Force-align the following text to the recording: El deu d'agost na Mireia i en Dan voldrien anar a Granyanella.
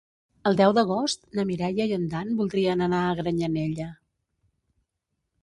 El 0.51 0.55
deu 0.61 0.71
d'agost 0.77 1.27
na 1.39 1.45
Mireia 1.49 1.87
i 1.91 1.93
en 1.99 2.07
Dan 2.15 2.33
voldrien 2.41 2.83
anar 2.87 3.03
a 3.03 3.13
Granyanella. 3.21 3.93